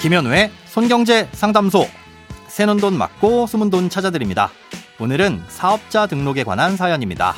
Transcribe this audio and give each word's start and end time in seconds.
김현우의 0.00 0.52
손경제 0.66 1.28
상담소. 1.32 1.84
새는 2.46 2.76
돈 2.76 2.96
맞고 2.96 3.48
숨은 3.48 3.68
돈 3.68 3.90
찾아드립니다. 3.90 4.48
오늘은 5.00 5.42
사업자 5.48 6.06
등록에 6.06 6.44
관한 6.44 6.76
사연입니다. 6.76 7.34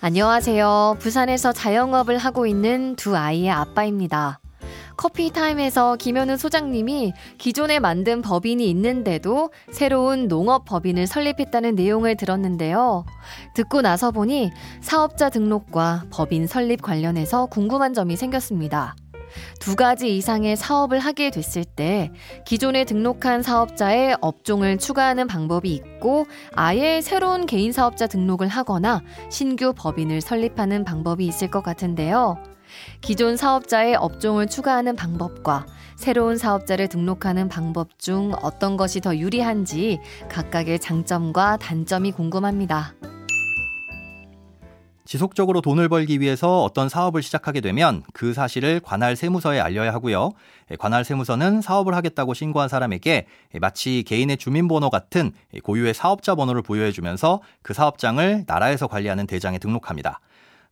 안녕하세요. 0.00 0.96
부산에서 0.98 1.52
자영업을 1.52 2.18
하고 2.18 2.46
있는 2.46 2.96
두 2.96 3.16
아이의 3.16 3.50
아빠입니다. 3.50 4.40
커피 4.96 5.30
타임에서 5.30 5.96
김현우 5.96 6.36
소장님이 6.36 7.12
기존에 7.38 7.78
만든 7.80 8.22
법인이 8.22 8.68
있는데도 8.70 9.50
새로운 9.70 10.28
농업 10.28 10.64
법인을 10.64 11.06
설립했다는 11.06 11.74
내용을 11.74 12.16
들었는데요. 12.16 13.04
듣고 13.54 13.82
나서 13.82 14.10
보니 14.10 14.52
사업자 14.80 15.30
등록과 15.30 16.04
법인 16.10 16.46
설립 16.46 16.82
관련해서 16.82 17.46
궁금한 17.46 17.94
점이 17.94 18.16
생겼습니다. 18.16 18.94
두 19.58 19.74
가지 19.74 20.16
이상의 20.16 20.56
사업을 20.56 20.98
하게 21.00 21.30
됐을 21.30 21.64
때 21.64 22.12
기존에 22.44 22.84
등록한 22.84 23.42
사업자의 23.42 24.16
업종을 24.20 24.78
추가하는 24.78 25.26
방법이 25.26 25.72
있고 25.74 26.26
아예 26.52 27.00
새로운 27.00 27.46
개인 27.46 27.72
사업자 27.72 28.06
등록을 28.06 28.48
하거나 28.48 29.02
신규 29.30 29.72
법인을 29.74 30.20
설립하는 30.20 30.84
방법이 30.84 31.26
있을 31.26 31.50
것 31.50 31.62
같은데요. 31.62 32.53
기존 33.00 33.36
사업자의 33.36 33.96
업종을 33.96 34.46
추가하는 34.46 34.96
방법과 34.96 35.66
새로운 35.96 36.36
사업자를 36.36 36.88
등록하는 36.88 37.48
방법 37.48 37.98
중 37.98 38.32
어떤 38.42 38.76
것이 38.76 39.00
더 39.00 39.16
유리한지 39.16 40.00
각각의 40.28 40.78
장점과 40.80 41.58
단점이 41.58 42.12
궁금합니다. 42.12 42.94
지속적으로 45.06 45.60
돈을 45.60 45.90
벌기 45.90 46.18
위해서 46.20 46.62
어떤 46.62 46.88
사업을 46.88 47.22
시작하게 47.22 47.60
되면 47.60 48.02
그 48.14 48.32
사실을 48.32 48.80
관할 48.80 49.16
세무서에 49.16 49.60
알려야 49.60 49.92
하고요. 49.92 50.32
관할 50.78 51.04
세무서는 51.04 51.60
사업을 51.60 51.94
하겠다고 51.94 52.32
신고한 52.32 52.70
사람에게 52.70 53.26
마치 53.60 54.02
개인의 54.02 54.38
주민번호 54.38 54.88
같은 54.88 55.32
고유의 55.62 55.92
사업자 55.92 56.34
번호를 56.34 56.62
부여해주면서 56.62 57.42
그 57.62 57.74
사업장을 57.74 58.44
나라에서 58.46 58.86
관리하는 58.86 59.26
대장에 59.26 59.58
등록합니다. 59.58 60.20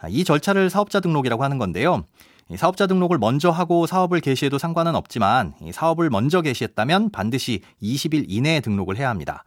이 0.09 0.25
절차를 0.25 0.71
사업자 0.71 1.01
등록이라고 1.01 1.45
하는 1.45 1.59
건데요. 1.59 2.05
사업자 2.57 2.87
등록을 2.87 3.19
먼저 3.19 3.51
하고 3.51 3.87
사업을 3.87 4.21
개시해도 4.21 4.59
상관은 4.59 4.95
없지만 4.95 5.55
사업을 5.73 6.11
먼저 6.11 6.43
개시했다면 6.43 7.11
반드시 7.11 7.63
20일 7.83 8.27
이내에 8.29 8.61
등록을 8.61 8.97
해야 8.97 9.09
합니다. 9.09 9.45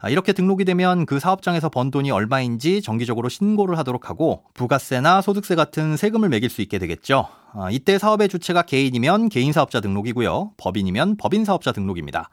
아, 0.00 0.08
이렇게 0.08 0.32
등록이 0.32 0.64
되면 0.64 1.06
그 1.06 1.18
사업장에서 1.18 1.70
번 1.70 1.90
돈이 1.90 2.12
얼마인지 2.12 2.82
정기적으로 2.82 3.28
신고를 3.28 3.76
하도록 3.78 4.08
하고 4.08 4.44
부가세나 4.54 5.20
소득세 5.22 5.56
같은 5.56 5.96
세금을 5.96 6.28
매길 6.28 6.50
수 6.50 6.62
있게 6.62 6.78
되겠죠. 6.78 7.26
아, 7.52 7.68
이때 7.70 7.98
사업의 7.98 8.28
주체가 8.28 8.62
개인이면 8.62 9.28
개인 9.28 9.52
사업자 9.52 9.80
등록이고요. 9.80 10.52
법인이면 10.56 11.16
법인 11.16 11.44
사업자 11.44 11.72
등록입니다. 11.72 12.30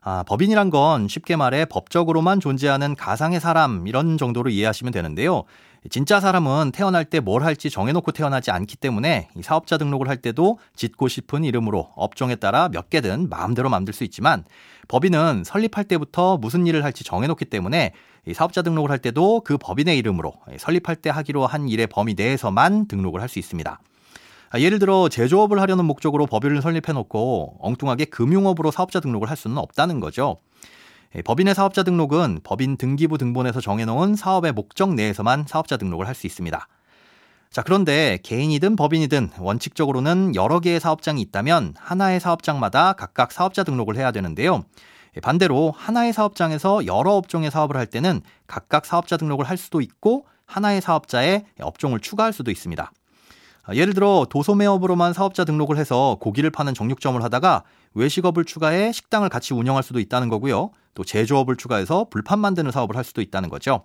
아, 0.00 0.22
법인이란 0.26 0.70
건 0.70 1.08
쉽게 1.08 1.36
말해 1.36 1.64
법적으로만 1.64 2.40
존재하는 2.40 2.94
가상의 2.94 3.40
사람 3.40 3.86
이런 3.86 4.16
정도로 4.16 4.50
이해하시면 4.50 4.92
되는데요. 4.92 5.44
진짜 5.90 6.18
사람은 6.18 6.72
태어날 6.72 7.04
때 7.04 7.20
뭘 7.20 7.44
할지 7.44 7.70
정해놓고 7.70 8.12
태어나지 8.12 8.50
않기 8.50 8.76
때문에 8.76 9.28
사업자 9.42 9.78
등록을 9.78 10.08
할 10.08 10.16
때도 10.16 10.58
짓고 10.74 11.08
싶은 11.08 11.44
이름으로 11.44 11.90
업종에 11.94 12.34
따라 12.36 12.68
몇 12.68 12.90
개든 12.90 13.28
마음대로 13.28 13.68
만들 13.68 13.94
수 13.94 14.02
있지만 14.04 14.44
법인은 14.88 15.44
설립할 15.44 15.84
때부터 15.84 16.36
무슨 16.38 16.66
일을 16.66 16.82
할지 16.84 17.04
정해놓기 17.04 17.44
때문에 17.44 17.92
사업자 18.34 18.62
등록을 18.62 18.90
할 18.90 18.98
때도 18.98 19.42
그 19.42 19.56
법인의 19.56 19.96
이름으로 19.98 20.34
설립할 20.58 20.96
때 20.96 21.10
하기로 21.10 21.46
한 21.46 21.68
일의 21.68 21.86
범위 21.86 22.14
내에서만 22.14 22.88
등록을 22.88 23.20
할 23.20 23.28
수 23.28 23.38
있습니다. 23.38 23.78
예를 24.56 24.78
들어 24.78 25.08
제조업을 25.08 25.60
하려는 25.60 25.84
목적으로 25.84 26.26
법인을 26.26 26.62
설립해 26.62 26.92
놓고 26.94 27.58
엉뚱하게 27.60 28.06
금융업으로 28.06 28.70
사업자 28.70 29.00
등록을 29.00 29.28
할 29.28 29.36
수는 29.36 29.58
없다는 29.58 30.00
거죠. 30.00 30.38
예, 31.16 31.22
법인의 31.22 31.54
사업자 31.54 31.82
등록은 31.82 32.40
법인 32.44 32.76
등기부 32.76 33.18
등본에서 33.18 33.60
정해놓은 33.60 34.14
사업의 34.14 34.52
목적 34.52 34.94
내에서만 34.94 35.44
사업자 35.46 35.76
등록을 35.76 36.06
할 36.06 36.14
수 36.14 36.26
있습니다. 36.26 36.66
자, 37.50 37.62
그런데 37.62 38.18
개인이든 38.22 38.76
법인이든 38.76 39.30
원칙적으로는 39.38 40.34
여러 40.34 40.60
개의 40.60 40.80
사업장이 40.80 41.20
있다면 41.22 41.74
하나의 41.78 42.20
사업장마다 42.20 42.92
각각 42.92 43.32
사업자 43.32 43.64
등록을 43.64 43.96
해야 43.96 44.12
되는데요. 44.12 44.64
예, 45.16 45.20
반대로 45.20 45.72
하나의 45.76 46.12
사업장에서 46.12 46.86
여러 46.86 47.12
업종의 47.12 47.50
사업을 47.50 47.76
할 47.76 47.86
때는 47.86 48.20
각각 48.46 48.84
사업자 48.84 49.16
등록을 49.16 49.46
할 49.46 49.56
수도 49.56 49.80
있고 49.80 50.26
하나의 50.44 50.80
사업자에 50.80 51.44
업종을 51.60 52.00
추가할 52.00 52.32
수도 52.32 52.50
있습니다. 52.50 52.92
아, 53.68 53.74
예를 53.74 53.92
들어 53.92 54.26
도소매업으로만 54.30 55.12
사업자 55.12 55.44
등록을 55.44 55.76
해서 55.76 56.16
고기를 56.20 56.48
파는 56.48 56.72
정육점을 56.72 57.22
하다가 57.22 57.64
외식업을 57.92 58.46
추가해 58.46 58.92
식당을 58.92 59.28
같이 59.28 59.52
운영할 59.52 59.82
수도 59.82 60.00
있다는 60.00 60.30
거고요. 60.30 60.70
또 60.94 61.04
제조업을 61.04 61.56
추가해서 61.56 62.06
불판 62.08 62.38
만드는 62.38 62.70
사업을 62.70 62.96
할 62.96 63.04
수도 63.04 63.20
있다는 63.20 63.50
거죠. 63.50 63.84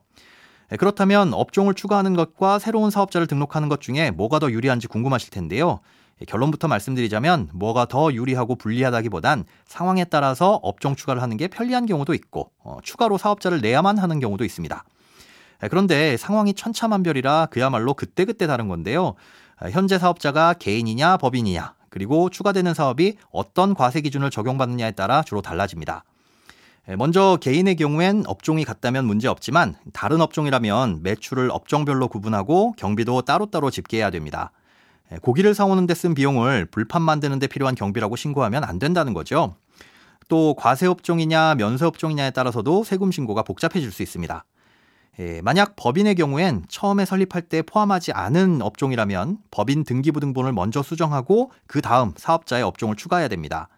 예, 0.71 0.77
그렇다면 0.77 1.33
업종을 1.33 1.73
추가하는 1.73 2.13
것과 2.15 2.59
새로운 2.59 2.91
사업자를 2.91 3.27
등록하는 3.27 3.67
것 3.67 3.81
중에 3.81 4.11
뭐가 4.11 4.39
더 4.39 4.49
유리한지 4.49 4.87
궁금하실 4.87 5.31
텐데요. 5.31 5.81
예, 6.21 6.25
결론부터 6.25 6.69
말씀드리자면 6.69 7.49
뭐가 7.53 7.85
더 7.85 8.13
유리하고 8.13 8.55
불리하다기보단 8.55 9.43
상황에 9.65 10.05
따라서 10.05 10.61
업종 10.63 10.95
추가를 10.95 11.21
하는 11.21 11.35
게 11.35 11.49
편리한 11.49 11.87
경우도 11.87 12.13
있고 12.13 12.51
어, 12.63 12.77
추가로 12.83 13.17
사업자를 13.17 13.59
내야만 13.59 13.97
하는 13.97 14.21
경우도 14.21 14.45
있습니다. 14.45 14.81
예, 15.63 15.67
그런데 15.67 16.15
상황이 16.15 16.53
천차만별이라 16.53 17.47
그야말로 17.51 17.93
그때그때 17.93 18.47
다른 18.47 18.69
건데요. 18.69 19.15
아, 19.57 19.69
현재 19.69 19.97
사업자가 19.97 20.53
개인이냐 20.53 21.17
법인이냐 21.17 21.75
그리고 21.89 22.29
추가되는 22.29 22.73
사업이 22.73 23.17
어떤 23.31 23.73
과세 23.73 24.01
기준을 24.01 24.31
적용받느냐에 24.31 24.91
따라 24.91 25.21
주로 25.21 25.41
달라집니다. 25.41 26.03
예, 26.89 26.95
먼저 26.95 27.37
개인의 27.39 27.75
경우엔 27.77 28.23
업종이 28.27 28.65
같다면 28.65 29.05
문제 29.05 29.27
없지만 29.27 29.75
다른 29.93 30.19
업종이라면 30.19 31.01
매출을 31.03 31.49
업종별로 31.51 32.07
구분하고 32.09 32.73
경비도 32.77 33.21
따로따로 33.21 33.69
집계해야 33.69 34.09
됩니다. 34.09 34.51
예, 35.11 35.17
고기를 35.17 35.53
사오는 35.53 35.85
데 35.87 35.93
쓴 35.93 36.13
비용을 36.13 36.65
불판 36.65 37.01
만드는 37.01 37.39
데 37.39 37.47
필요한 37.47 37.75
경비라고 37.75 38.15
신고하면 38.15 38.63
안 38.63 38.79
된다는 38.79 39.13
거죠. 39.13 39.55
또 40.27 40.55
과세 40.55 40.87
업종이냐 40.87 41.55
면세 41.55 41.85
업종이냐에 41.85 42.31
따라서도 42.31 42.83
세금 42.83 43.11
신고가 43.11 43.43
복잡해질 43.43 43.91
수 43.91 44.01
있습니다. 44.03 44.43
예, 45.19 45.41
만약 45.41 45.75
법인의 45.75 46.15
경우엔 46.15 46.65
처음에 46.69 47.05
설립할 47.05 47.43
때 47.43 47.61
포함하지 47.61 48.13
않은 48.13 48.61
업종이라면 48.61 49.37
법인 49.51 49.83
등기부 49.83 50.19
등본을 50.19 50.53
먼저 50.53 50.81
수정하고 50.81 51.51
그 51.67 51.81
다음 51.81 52.13
사업자의 52.15 52.63
업종을 52.63 52.95
추가해야 52.95 53.27
됩니다. 53.27 53.69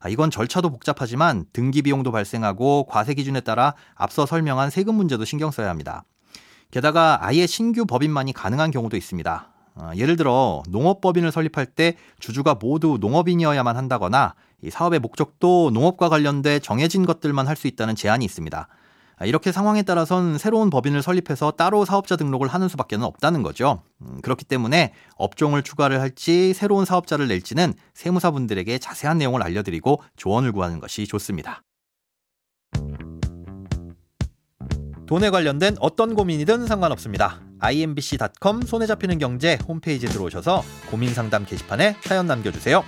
아, 0.00 0.08
이건 0.08 0.30
절차도 0.30 0.70
복잡하지만 0.70 1.44
등기 1.52 1.82
비용도 1.82 2.10
발생하고 2.12 2.86
과세 2.88 3.14
기준에 3.14 3.40
따라 3.40 3.74
앞서 3.94 4.24
설명한 4.24 4.70
세금 4.70 4.94
문제도 4.94 5.22
신경 5.24 5.50
써야 5.50 5.68
합니다. 5.68 6.04
게다가 6.70 7.18
아예 7.20 7.46
신규 7.46 7.84
법인만이 7.84 8.32
가능한 8.32 8.70
경우도 8.70 8.96
있습니다. 8.96 9.48
어, 9.74 9.90
예를 9.96 10.16
들어 10.16 10.62
농업법인을 10.68 11.32
설립할 11.32 11.66
때 11.66 11.96
주주가 12.18 12.54
모두 12.54 12.98
농업인이어야만 13.00 13.76
한다거나 13.76 14.34
이 14.62 14.70
사업의 14.70 15.00
목적도 15.00 15.70
농업과 15.72 16.08
관련돼 16.08 16.60
정해진 16.60 17.04
것들만 17.06 17.46
할 17.46 17.56
수 17.56 17.66
있다는 17.66 17.94
제한이 17.94 18.24
있습니다. 18.24 18.68
아, 19.18 19.26
이렇게 19.26 19.50
상황에 19.52 19.82
따라선 19.82 20.38
새로운 20.38 20.70
법인을 20.70 21.02
설립해서 21.02 21.50
따로 21.52 21.84
사업자 21.84 22.16
등록을 22.16 22.48
하는 22.48 22.68
수밖에 22.68 22.96
없다는 22.96 23.42
거죠. 23.42 23.82
음, 24.02 24.20
그렇기 24.22 24.44
때문에 24.44 24.92
업종을 25.16 25.62
추가를 25.62 26.00
할지 26.00 26.54
새로운 26.54 26.84
사업자를 26.84 27.28
낼지는 27.28 27.74
세무사분들에게 27.94 28.78
자세한 28.78 29.18
내용을 29.18 29.42
알려드리고 29.42 30.02
조언을 30.16 30.52
구하는 30.52 30.78
것이 30.80 31.06
좋습니다. 31.06 31.62
돈에 35.06 35.30
관련된 35.30 35.76
어떤 35.80 36.14
고민이든 36.14 36.66
상관없습니다. 36.66 37.40
imbc.com 37.60 38.62
손에 38.62 38.86
잡히는 38.86 39.18
경제 39.18 39.58
홈페이지에 39.66 40.08
들어오셔서 40.10 40.62
고민 40.90 41.14
상담 41.14 41.46
게시판에 41.46 41.96
사연 42.02 42.26
남겨주세요. 42.26 42.84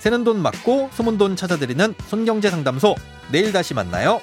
새는 0.00 0.24
돈 0.24 0.42
맞고 0.42 0.90
숨은 0.92 1.16
돈 1.16 1.36
찾아드리는 1.36 1.94
손경제 2.08 2.50
상담소 2.50 2.96
내일 3.30 3.52
다시 3.52 3.74
만나요. 3.74 4.20